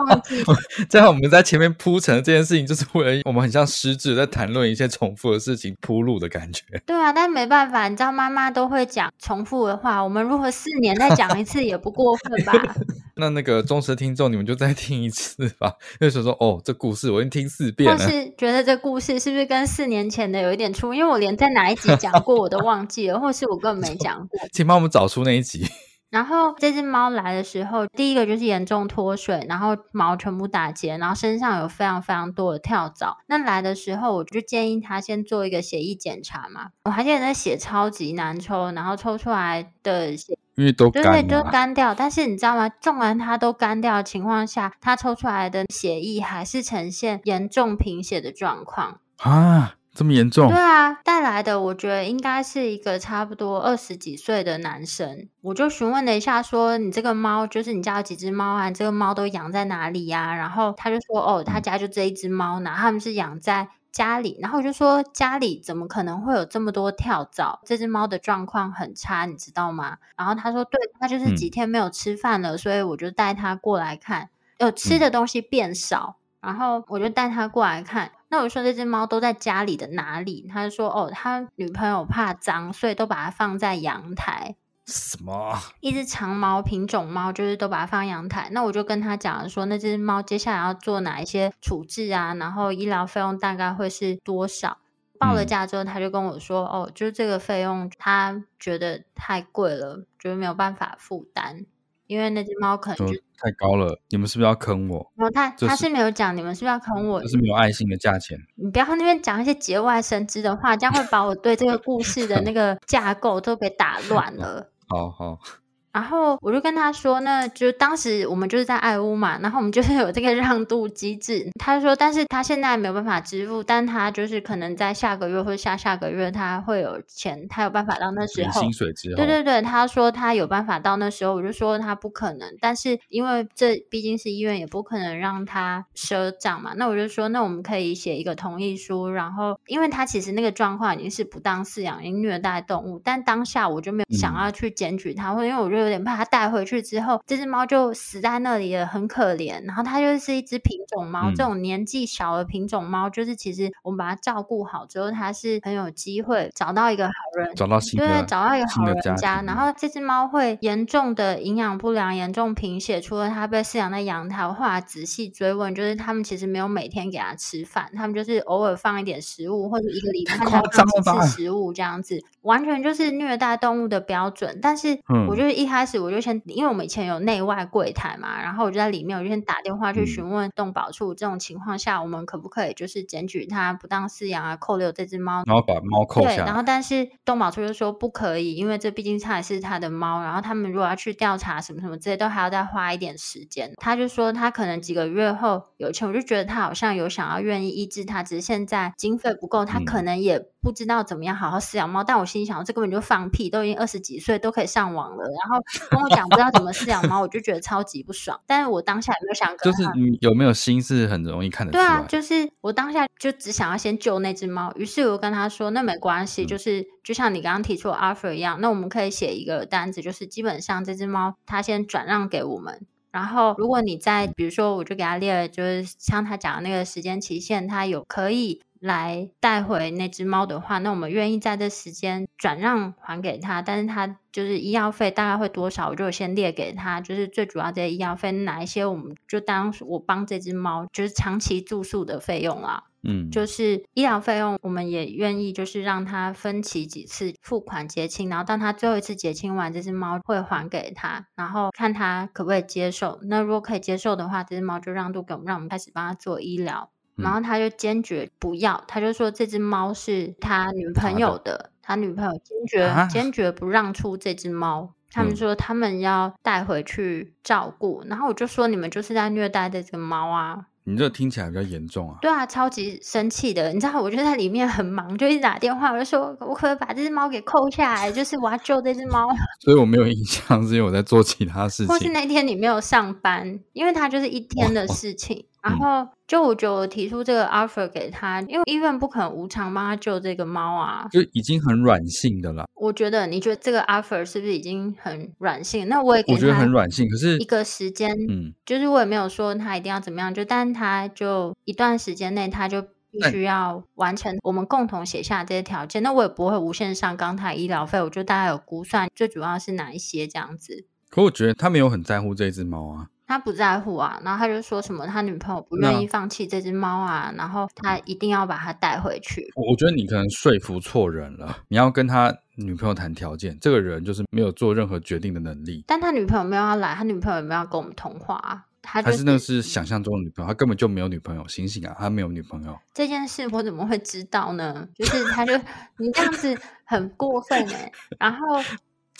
[0.06, 0.42] 忘记。
[0.90, 6.64] 这样我们在前面铺陈的这件事情，就是为了我们很像失智在谈论一些重复的事情铺路的感觉。
[6.84, 12.52] 对啊，但没办法，你知道妈妈都会讲重复的话，我们如果四年再讲一次也不过分吧？
[13.14, 15.74] 那那个忠实听众，你们就再听一次吧。
[16.00, 17.98] 因为说说哦，这故事我已经听四遍了。
[17.98, 20.92] 或是觉得这故事是不是跟四年前的有一点出？
[20.94, 21.90] 因为我连在哪一集。
[22.00, 25.66] 讲过我都忘记了，或是我根本没讲过， 请帮我们找出那一集。
[26.08, 33.18] 然后这只猫来的时候，第一个就是严重脱水，然后毛全部打结，然后身上有非常非常多的跳蚤。
[33.26, 36.70] 那来的时候，我就建议他先做一个血液检查嘛。
[36.84, 41.94] 我还记得那血超级难抽，然后抽出来的血因为都对对，都干掉。
[41.94, 42.68] 但是你知道吗？
[42.68, 49.76] 纵然它都干掉的情况下，它抽出来的血液还是呈现严重贫血的状况啊。
[49.92, 50.48] 这么严重？
[50.48, 55.28] 对啊，带来的我觉得应该是一个差不多二十几岁的男生。
[55.40, 58.68] 我就询问了一下，说你这个猫就是你家有几只猫啊？
[58.68, 60.32] 你这个猫都养在哪里呀？
[60.34, 64.38] 然后他就说，哦，他家就这一只猫呢，他们是养在家里。
[64.40, 67.60] 然后我就说，家里怎么可能会有这么多跳蚤？
[67.64, 69.98] 这只猫的状况很差，你知道吗？
[70.16, 76.16] 然后他说，对，他就是几天没有吃饭了，所以我就带它过来看，有吃的东西变少。
[76.40, 78.12] 然后我就带它过来看。
[78.28, 80.46] 那我说这只猫都在家里的哪里？
[80.48, 84.56] 他就说哦，他女朋友怕脏，所以都把它放在阳台。
[84.90, 85.58] 什么？
[85.80, 88.48] 一只长毛品种猫，就是都把它放阳台。
[88.52, 92.34] 那我就跟他讲说，那只猫接下来要做哪一些处置啊？
[92.34, 94.76] 然后医疗费用大概会是多少？
[95.18, 101.66] 报了价之后，他就跟我说：“嗯、哦，就是这个费用，他觉得太贵了，觉得没有办法负担，
[102.06, 104.00] 因为那只猫可能就太高了。
[104.08, 105.12] 你们是不是要坑我？
[105.16, 108.38] 然后他他是没有讲你们是不是要坑我，就是没有爱心的价钱。
[108.54, 114.70] 你不要那边讲一些节外生枝的话，这样会把我对这个故事的那个架构都给打乱了。
[114.90, 115.59] 好好。
[115.92, 121.50] 好”然后我就跟他说，那就当时我们就是在爱屋嘛，然后我们就是有这个让渡机制。
[121.58, 128.60] 他就说，但是他现在没有办法支付，但他就是可能在下个月或者下下个月他会有钱，他有办法到那时候。
[128.60, 129.16] 薪水之后。
[129.16, 136.72] 对对对，他说他有办法到那时候，我就说他不可能，但是因为这毕竟是医院，也不可能让他赊账嘛。
[136.76, 145.79] 那我就说，那我们可以写一个同意书，然后因为他其实那个状况已经是不当饲养，已经虐待动物，但当下我就没有想要去检举他，或因为我就。
[145.80, 149.64] 有点怕它带回去之后，这只猫就死在那里了，很可怜。
[149.64, 159.42] 然后它就是一只品种猫，嗯、这种年纪小的品种猫，就是其实我们把它照顾好之后，它是很有机会找到一个好人，找到对，找到一个好人家。
[159.42, 163.00] 然后这只猫会严重的营养不良，严重贫血。
[163.00, 174.58] 除了它被饲养在阳台，我后来仔细追问，就是他们其实没有每天给它吃饭，他们就是偶尔放一点食物，或者一个礼拜它放几次食物这样子，完全就是虐待动物的标准。
[174.60, 175.69] 但是我就是一。
[175.70, 186.28] 开始我就先，因为我们以前有内外柜台嘛，然后我就在里面，我就先打电话去询问动保处，这种情况下我们可不可以就是检举他不当饲养啊，扣留这只猫，然后把猫扣下。
[186.28, 193.72] 对，然后但是动保处就说不可以，因为这毕竟它也是他的猫，然后他们如果要去调查什么什么这些，都还要再花一点时间。
[193.76, 202.02] 他就说他可能几个月后有钱，我就觉得他好像有想要愿意医治他，只是现在经费不够，他可能也不知道怎么样好好饲养猫。
[202.02, 205.59] 嗯、但我心想，这根本就放屁，都已经二十几岁都可以上网了，然后。
[205.90, 208.40] 跟我讲不知道怎么饲养猫，我就觉得超级不爽。
[208.46, 211.84] 但是我当下也没有想，就是你有没有心是很容易看得出来。
[211.84, 214.72] 对啊，就是我当下就只想要先救那只猫。
[214.76, 222.86] 于是我跟他说：“那没关系，就是就像你刚刚提出 offer 一样，那我们可以写一个单子，就是基本上这只猫它先转让给我们。
[223.10, 253.20] 然后如果你在，比如说，我就给他列了，就是像他讲的那个时间期限，他有可以。”来带回那只猫的话，那我们愿意在这时间转让还给他，但是他就是医药费大概会多少，我就先列给他，就是最主要这些医药费哪一些，我们就当我帮这只猫就是长期住宿的费用啦，嗯，就是医疗费用，我们也愿意就是让他分期几次付款结清，然后当他最后一次结清完，这只猫会还给他，然后看他可不可以接受。
[253.24, 256.90] 那如果可以接受的话，这只猫就让渡给我们，让我们开始帮他做医疗。
[257.22, 264.94] 然后他就坚决不要，他就说这只猫是他女朋友的，他女朋友坚决坚决不让出这只猫。
[265.12, 270.66] 他们说他们要带回去照顾，然后我就说你们就是在虐待这只猫啊！
[270.84, 272.18] 你这听起来比较严重啊！
[272.22, 279.26] 对啊，超级生气的，你知道，我就在里面很忙，就一直打电话，我就说我可不可以把这只猫给扣下来，就是我要救这只猫。
[279.60, 285.44] 所以我没有印象，是因为我在做其他事情，或是那天你没有上班，因为它就是一天的事情。
[285.62, 292.64] 然后就我就提出这个 offer 给他，因为医院不可能无偿帮他救这个猫啊，就已经很软性的了。
[292.74, 295.86] 我觉得你觉得这个 offer 是不是已经很软性？
[295.88, 306.02] 那我也我觉得很软性，可是一个时间，嗯，就是我也没有说他一定要怎么样，就但他就一段时间内他就必须要完成我们共同写下这些条件。
[306.02, 310.86] 那我也不会无限上纲他医疗费，我就大概有估算，最主要是哪一些这样子。
[311.10, 313.08] 可我觉得他没有很在乎这只猫啊。
[313.30, 319.48] 他不在乎啊，然后他就说什么他女朋友不愿意放弃这只猫啊，然后他一定要把它带回去。
[319.54, 325.84] 我觉得你可能说服错人了，你要跟他女朋友谈条件，这个人就是没有做任何决定的能力。
[325.86, 331.46] 但他女朋友没有要来，他女朋友也没有要跟我们通话啊，他、就是、还是那是想象中的女朋友，他根本就没有女朋友。
[331.46, 332.76] 醒醒啊，他没有女朋友。
[332.92, 334.88] 这件事我怎么会知道呢？
[334.96, 335.56] 就是他就
[335.98, 338.60] 你这样子很过分哎、欸，然后。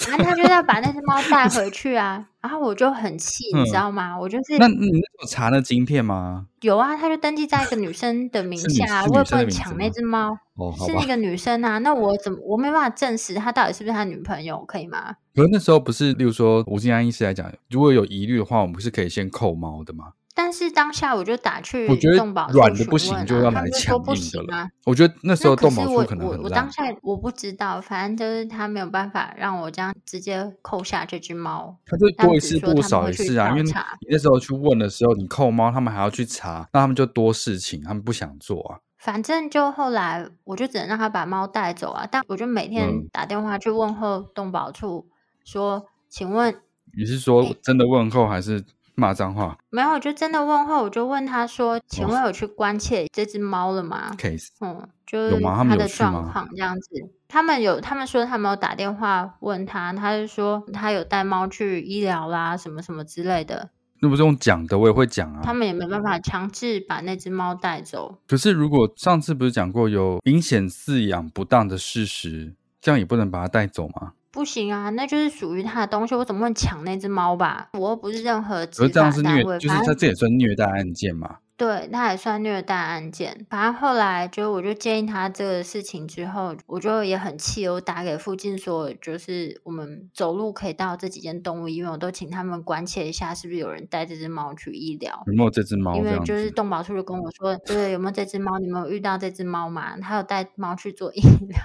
[0.09, 4.15] 然后他就要把那只猫带回去啊，然后我就很气，你知道吗？
[4.15, 6.47] 嗯、我就是那你有查那晶片吗？
[6.63, 11.79] 有啊，他就登记在一个女生的名下，我也不能抢那只猫，哦、是那个女生啊。
[11.79, 15.17] 那我怎么我没办法证实他到底是不是他女朋友，可以吗？
[15.35, 20.13] 可是那时候不是，例如说吴静安医师来讲，如果有疑虑的话，我们不是可以先扣猫的吗？
[20.33, 24.69] 但是当下我就打去动保处，软的不行就要来强硬的了。
[24.85, 26.39] 我觉得那时候动保处可能很烂。
[26.39, 31.77] 我我当下我不知道，反正就是他没有办法让我这样直接扣下这只猫。
[31.85, 33.71] 他就多一事不如少一事啊，因为你
[34.09, 38.79] 那时候去问的时候，你扣猫，他们还要去查，那他们就多事情，他们不想做啊。
[38.99, 45.09] 反正就后来我就只能让他把猫带走啊，但我就每天打电话去问候动保处，
[45.45, 46.55] 说，请问
[46.97, 48.65] 你是说真的问候还是？
[49.01, 49.57] 骂脏话？
[49.71, 56.89] 没有，我就真的问话，我就问他说：“请问有去关切这只猫了吗？”case，嗯，就是他的状况这样子。
[57.27, 63.71] 他们有，他们说他们有打电话问他，他就说他有带猫去医疗啦，什么什么之类的。
[64.03, 65.41] 那不是用讲的，我也会讲啊。
[65.43, 68.19] 他们也没办法强制把那只猫带走。
[68.27, 74.13] 可是如果上次不是讲过有明显饲养不当的事实，这样也不能把它带走吗？
[74.33, 77.69] 不行啊，那就是属于他的东西，我怎么会抢那只猫吧？
[77.73, 78.89] 我又不是任何执法单位。
[78.89, 81.37] 而这样是虐，就是他这也算虐待案件嘛？
[81.61, 83.45] 对，那也算虐待案件。
[83.51, 95.23] 反正后来就我就建议他这个事情之后，我就也很气，我打给附近说，就是我们走路可以到这几间动物医院，我都请他们关切一下，是不是有人带这只猫去医疗？
[95.27, 95.95] 有没有这只猫？
[95.97, 98.59] 因为就是动保处就跟我说，对，有没有这只猫？
[98.59, 99.99] 你们有遇到这只猫吗？
[99.99, 101.61] 他有带猫去做 医疗。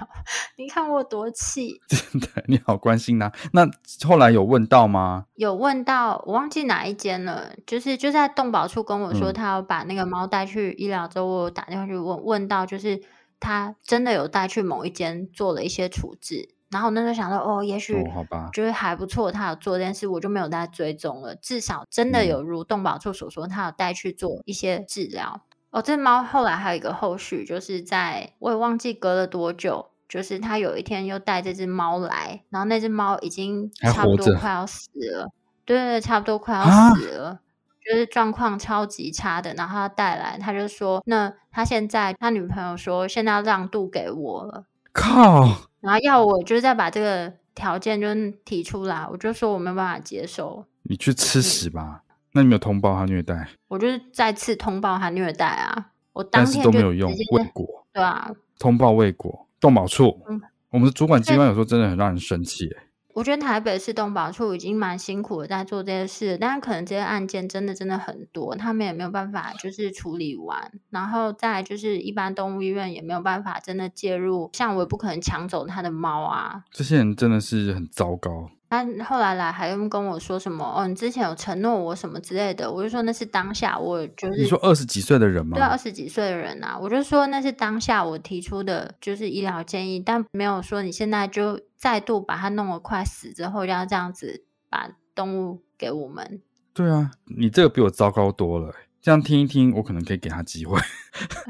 [0.58, 1.80] 你看我多气！
[1.88, 3.32] 真的， 你好关心呐。
[3.54, 3.66] 那
[4.06, 5.24] 后来有问到吗？
[5.36, 7.52] 有问到，我忘记哪一间了。
[7.66, 9.85] 就是就在动保处跟我说，他要把。
[9.86, 13.00] 那个猫带去医疗之后，我打电话去问问到，就是
[13.40, 21.34] 他真的有带去某一间做了一些处置，然后那时候想到哦，也许好吧，就是还不错，他有做这件事，我就没有再追踪了。
[21.34, 25.40] 至少真的有如动保处所说，他有带去做一些治疗。
[25.70, 35.28] 哦，这猫后来还有一个后续，就是在我也忘记隔了多久，就是他有一天又带这只猫来，然后那只猫已经差不多快要死了，
[35.66, 36.64] 对对对，差不多快要
[36.94, 37.40] 死了。
[37.86, 48.08] 啊就是状况超级差的，然后他带来，他就说，那他现在他女朋友说，现在要让渡给我了，靠， 然后要我就是再把这个条件就
[48.44, 53.48] 提出来，我就说我没有办法接受，你去吃屎吧，嗯、那你没有通报他虐待？
[53.68, 62.68] 我就是再次通报他虐待啊，我当天都没有用，未果，对啊，通报未果，动保处，嗯，我们的主管机关有时候真的很让人生气，
[63.16, 76.62] 我觉得台北市动保处已经蛮辛苦的在做这些事，但是可能这些案件真的真的很多，他们也没有办法就是处理完，然后再就是一般动物医院也没有办法真的介入，像我也不可能抢走他的猫啊。
[76.70, 78.50] 这些人真的是很糟糕。
[78.68, 85.56] 他后来来还跟我说什么哦，你之前有承诺我什么之类的，我就说那是当下我就是你说二十几岁的人吗？
[85.56, 96.40] 对，二十几岁的人啊，我就说那是当下我提出的就是医疗建议，但没有说你现在就再度把它弄得快死之后要这样子把动物给我们。
[96.74, 98.74] 对啊，你这个比我糟糕多了。
[99.06, 100.80] 这样听一听，我可能可以给他机会。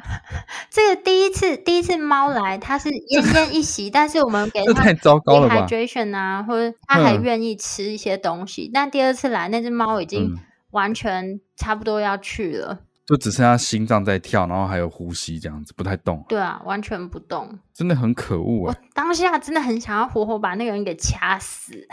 [0.69, 8.71] 这个第一次，第一次猫来，它是奄奄一息，但是我们给它 太糟糕了？hydration 啊，或者它还愿意吃一些东西。
[8.75, 10.39] 但第二次来，那只猫已经
[10.73, 16.23] 完全差不多要去了，就只剩下心脏在跳，然后还有呼吸这样子，不太动。
[16.29, 18.77] 对啊，完全不动，真的很可恶啊！
[18.79, 21.89] 我当下真的很想要活活把那个人给掐死。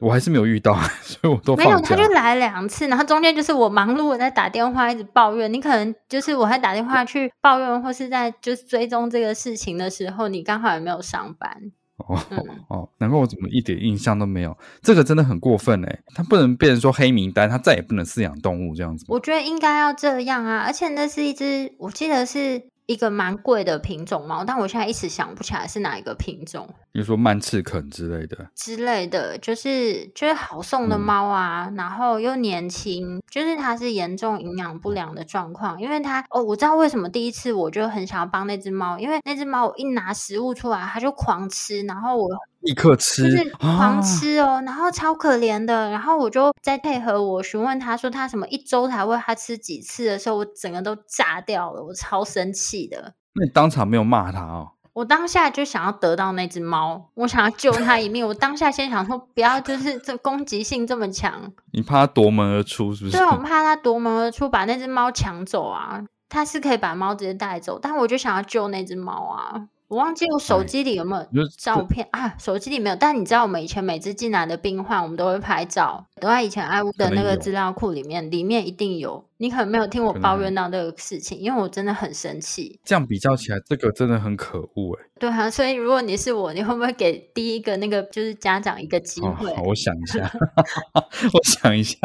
[0.00, 1.78] 我还是没有遇到， 所以我都没有。
[1.80, 5.52] 他就来两次，然后中间就是我忙碌我在打电话，一直抱怨。
[5.52, 11.50] 你可能就是我还打电话去抱怨，或是在就是追踪这个事情的时候，你刚好也没有上班。
[11.98, 12.38] 哦、嗯、
[12.68, 14.56] 哦，难怪我怎么一点印象都没有。
[14.80, 19.04] 这个真的很过分哎，他不能变成说黑名单，他再也不能饲养动物这样子。
[19.08, 22.62] 我觉得应该要这样啊，而且那是一只，我记得是。
[22.90, 26.68] 一个蛮贵的品种猫，但我现在一时想不起来是哪一个品种。
[26.90, 35.80] 比如说曼赤肯之类的，之类的，就是就是好送的猫啊，嗯、然后又年轻，就是它是严重营养不良的状况。
[35.80, 42.28] 因为它哦，我知道为什么第一次我就很想要帮那只猫，因为那只猫我一拿食物出来，它就狂吃，然后我。
[42.60, 45.90] 立刻吃，就是狂吃哦，啊、然后超可怜的。
[45.90, 53.14] 然后我就在配合我询问他说他什么一周才喂他吃几次的时候，我整个都炸掉了，我超生气的。
[53.34, 54.72] 那你当场没有骂他哦？
[54.92, 58.26] 我当下就想要得到那只猫，我想要救他一命。
[58.26, 61.52] 我当下先想说不要，就是这攻击性这么强。
[61.72, 63.16] 你怕他夺门而出是不是？
[63.16, 66.02] 对，我怕他夺门而出把那只猫抢走啊。
[66.28, 69.68] 他是可以把猫直接带走，但我就想要救那只猫啊。
[69.90, 72.32] 我忘记我手机里有没有照片啊？
[72.38, 79.24] 手机里没有，但你知道我们以前每次进来的病患，我们都会拍照，都在以前爱屋的那个资料库里面，里面一定有。
[79.38, 82.78] 你可能没有听我抱怨到这个事情，因为我真的很生气。
[82.84, 85.08] 这样比较起来，这个真的很可恶哎。
[85.18, 89.50] 对啊，所以如果你是我，你会不会给第一个那个就是家长一个机会？
[89.50, 90.30] 哦，好，我想一下，
[91.34, 91.98] 我想一下，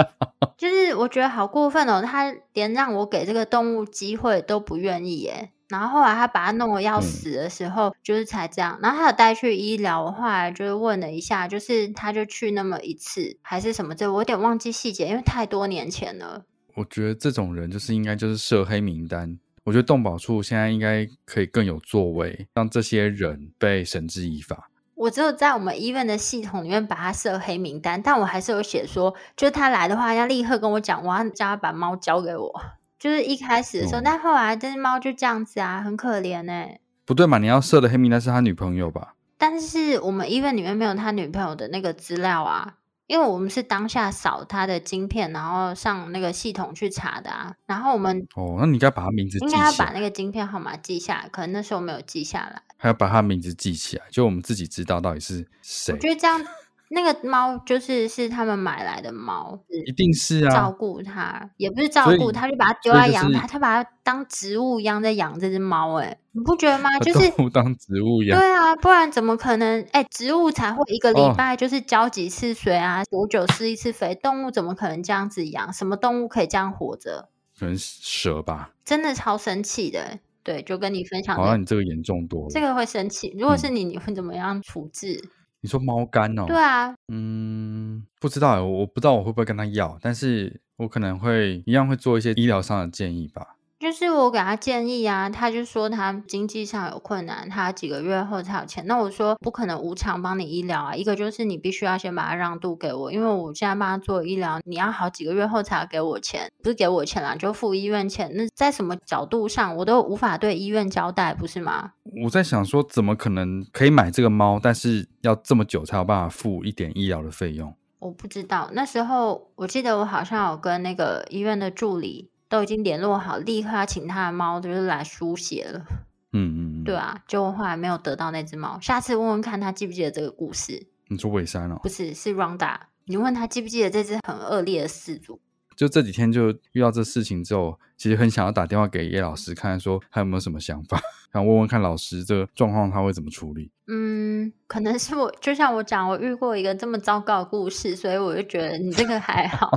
[0.57, 5.51] 就是我觉得好过分哦，他连让我给这个动物机会都不愿意耶。
[5.69, 8.79] 然后后来他把他弄得要死的时候，嗯、就是才这样。
[8.81, 13.95] 然后他有带去医疗，我后来就是问了一下，就是他就去那么一次，还是什么？
[13.95, 16.43] 这我有点忘记细节，因为太多年前了。
[16.75, 19.39] 我觉得这种人就是应该就是设黑名单。
[19.63, 24.69] 我觉得动保处现在应该可以更有作为，让这些人被绳之以法。
[24.93, 32.61] 我只有在我们医院的系统里面把他设黑名单，但我还是有写说，就是他来的话要立刻跟我讲，我要叫他把猫交给我。
[32.99, 36.81] 就是一开始的时候，哦、但后来这只猫就这样子啊，很可怜哎、欸。
[37.05, 39.15] 不对嘛，你要设的黑名单是他女朋友吧？
[39.37, 42.75] 但是我们医院里面没有他女朋友的那个资料啊。
[43.07, 47.53] 因为我们是当下扫他的晶片，然后上那个系统去查的啊。
[47.67, 55.93] 然后我们哦，那你应该把他名字记应该要把那个晶片号码记下来，可能那时候没有记下来，还要把他名字记起来，就我们自己知道到底是谁。
[55.93, 56.43] 我觉得这样。
[56.89, 65.95] 那个猫就是是他们买来的猫，一定是啊，照顾它也不是照顾它，就把它丢在阳台，他把它当植物一样在养这只猫。
[65.95, 66.89] 哎，你不觉得吗？
[66.99, 69.85] 就是当植物一样，对啊，不然怎么可能？
[69.91, 74.13] 哎，植物才会一个礼拜就是浇几次水啊，多久施一次肥？
[74.15, 75.73] 动物怎么可能这样子养？
[75.73, 77.29] 什么动物可以这样活着？
[77.57, 80.19] 可能蛇吧，真的超生气的。
[80.43, 83.35] 对，就跟你分享，好像你这个严重多了，这个会生气。
[83.39, 85.19] 如果是你，你会怎么样处置？
[85.23, 85.29] 嗯
[85.65, 86.45] 你说猫肝哦？
[86.45, 93.54] 对啊，嗯，不知道，我不知道我会不会跟他要，但是我可能会一样会做一些医疗上的建议吧。
[93.85, 98.83] 就是我给他建议啊，他就说他经济上有困难，他几个月后才有钱。
[98.87, 108.27] 那我说不可能无偿帮你医疗啊，一个就是你必须要先把它让渡给我，因为我现在帮他做医疗，你要好几个月后才要给我钱，不是给我钱啦，就付医院钱。
[108.33, 111.91] 那在什么角度上，我都无法对医院交代，不是吗？
[112.23, 117.71] 我在想说，怎么可能可以买这个猫，但是要这么久才有办法付一点医疗的费用？
[117.99, 122.31] 我不知道，那时候我记得我好像有跟那个医院的助理。
[122.49, 125.85] 都已经联络好，立刻要请他的猫就是来输血了。
[126.31, 128.77] 嗯嗯，对啊，结果后来没有得到那只猫。
[128.81, 130.87] 下次问问看他记不记得这个故事。
[131.07, 131.79] 你说尾山哦？
[131.81, 132.77] 不是，是 Ronda。
[133.05, 135.39] 你问他记不记得这只很恶劣的饲主？
[135.75, 140.99] 就这几天就遇到这事情之后，其实很想要打电话给叶老师，看看说他有没有什么想法，
[141.31, 143.69] 想问问看老师这个状况他会怎么处理。
[143.87, 149.69] 嗯，可能是我就像我讲，我遇过一个这么糟糕的故事，所以我就觉得你这个还好。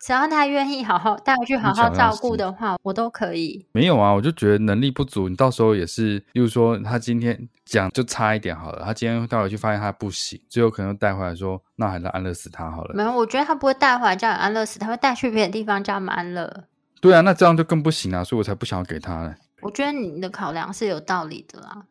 [0.00, 3.66] 只要他愿意好好带回去好好照顾的话，我都可以。
[3.72, 12.94] 没有啊，我就觉得能力不足，你到时候也是，例如说他今天讲就差一点好了，他今天带回去发现他不行，最后可能带回来说，那还是安乐死他好了。
[12.94, 16.64] 没有，我觉得他不会带回来叫你安乐死，他会带去别的地方叫我们安乐。
[17.00, 19.34] 对啊，那这样就更不行啊，所以我才不想要给他嘞。
[19.62, 21.84] 我觉得你的考量是有道理的啦，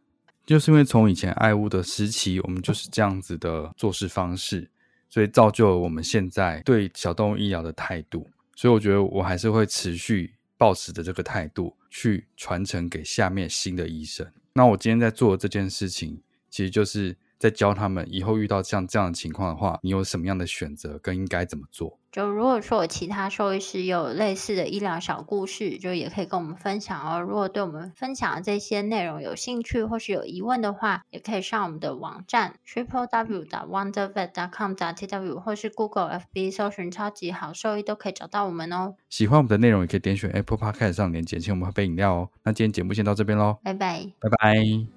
[0.46, 4.70] 就是因为从以前爱屋的时期，我们就是这样子的做事方式。
[5.10, 14.26] 所以造就了我们现在对小动物医疗的态度，所以我觉得我还是会持续抱持的这个态度去传承给下面新的医生。
[14.54, 22.00] 那我今天在做的这件事情，其实就是在教他们以后遇到像这样的情况的话，你有什么样的选择跟应该怎么做。
[22.10, 27.22] 就如果说有其他兽医师有类似的医疗小故事，就也可以跟我们分享哦。
[27.22, 38.96] 如果对我们分享的这些内容有兴趣或是有疑问的话，也可以上我们的网站 triple w dot wondervet dot com dot tw 或是 Google FB 搜寻超级好兽医都可以找到我们哦。
[39.10, 42.30] 喜欢我们的内容，也可以点选 Apple Podcast 上连接，请我们喝杯饮料哦。
[42.44, 44.97] 那今天节目先到这边喽，拜拜，拜拜。